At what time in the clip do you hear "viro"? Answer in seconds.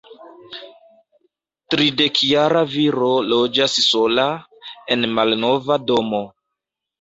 2.71-3.11